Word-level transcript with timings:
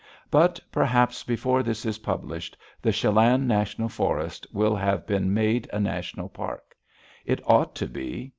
But 0.31 0.59
perhaps 0.71 1.23
before 1.23 1.61
this 1.61 1.85
is 1.85 1.99
published, 1.99 2.57
the 2.81 2.91
Chelan 2.91 3.45
National 3.45 3.87
Forest 3.87 4.47
will 4.51 4.75
have 4.75 5.05
been 5.05 5.31
made 5.31 5.69
a 5.71 5.79
National 5.79 6.27
Park. 6.27 6.75
It 7.23 7.39
ought 7.45 7.75
to 7.75 7.85
be. 7.85 8.29